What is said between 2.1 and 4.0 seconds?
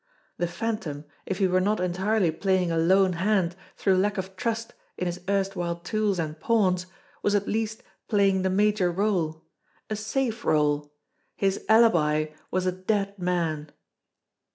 playing a lone hand through